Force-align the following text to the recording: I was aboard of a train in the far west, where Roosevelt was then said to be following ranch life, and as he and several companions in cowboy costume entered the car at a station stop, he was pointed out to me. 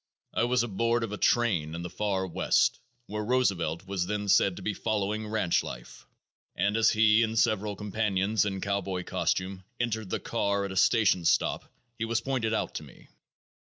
I 0.33 0.45
was 0.45 0.63
aboard 0.63 1.03
of 1.03 1.11
a 1.11 1.17
train 1.17 1.75
in 1.75 1.83
the 1.83 1.89
far 1.91 2.25
west, 2.25 2.79
where 3.05 3.23
Roosevelt 3.23 3.85
was 3.85 4.07
then 4.07 4.27
said 4.29 4.55
to 4.55 4.63
be 4.63 4.73
following 4.73 5.27
ranch 5.27 5.61
life, 5.61 6.07
and 6.55 6.75
as 6.75 6.89
he 6.89 7.21
and 7.21 7.37
several 7.37 7.75
companions 7.75 8.43
in 8.43 8.61
cowboy 8.61 9.03
costume 9.03 9.63
entered 9.79 10.09
the 10.09 10.19
car 10.19 10.65
at 10.65 10.71
a 10.71 10.75
station 10.75 11.23
stop, 11.23 11.71
he 11.99 12.05
was 12.05 12.19
pointed 12.19 12.51
out 12.51 12.73
to 12.73 12.83
me. 12.83 13.09